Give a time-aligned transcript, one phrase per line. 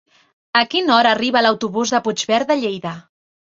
[0.61, 2.97] A quina hora arriba l'autobús de Puigverd de Lleida?